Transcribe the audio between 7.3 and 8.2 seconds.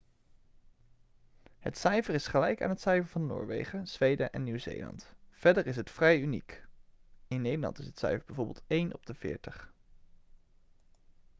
nederland is het